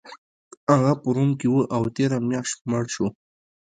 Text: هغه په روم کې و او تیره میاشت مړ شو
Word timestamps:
هغه 0.71 0.93
په 1.01 1.07
روم 1.15 1.29
کې 1.39 1.47
و 1.51 1.55
او 1.75 1.83
تیره 1.95 2.17
میاشت 2.29 2.57
مړ 2.69 2.83
شو 2.95 3.07